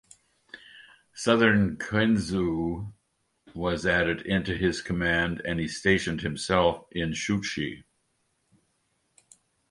Southern 1.13 1.77
Qinzhou 1.77 2.91
was 3.53 3.85
added 3.85 4.21
into 4.23 4.57
his 4.57 4.81
command 4.81 5.43
and 5.45 5.59
he 5.59 5.67
stationed 5.67 6.21
himself 6.21 6.87
in 6.89 7.11
Chouchi. 7.13 7.83